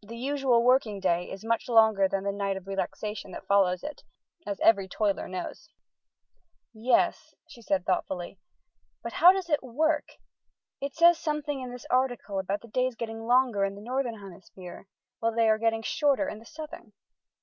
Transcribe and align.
The 0.00 0.16
usual 0.16 0.62
working 0.64 1.00
day 1.00 1.30
is 1.30 1.44
much 1.44 1.68
longer 1.68 2.08
than 2.08 2.24
the 2.24 2.32
night 2.32 2.56
of 2.56 2.66
relaxation 2.66 3.30
that 3.32 3.46
follows 3.46 3.82
it, 3.82 4.04
as 4.46 4.58
every 4.60 4.88
toiler 4.88 5.28
knows." 5.28 5.68
"Yes," 6.72 7.34
she 7.46 7.60
said 7.60 7.84
thoughtfully, 7.84 8.38
"but 9.02 9.12
how 9.12 9.32
does 9.32 9.50
it 9.50 9.62
work? 9.62 10.12
It 10.80 10.94
says 10.94 11.18
something 11.18 11.60
in 11.60 11.72
this 11.72 11.84
article 11.90 12.38
about 12.38 12.62
the 12.62 12.68
days 12.68 12.96
getting 12.96 13.26
longer 13.26 13.66
in 13.66 13.74
the 13.74 13.82
Northern 13.82 14.18
Hemisphere, 14.18 14.86
while 15.18 15.34
they 15.34 15.46
are 15.46 15.58
getting 15.58 15.82
shorter 15.82 16.26
in 16.26 16.38
the 16.38 16.46
Southern." 16.46 16.94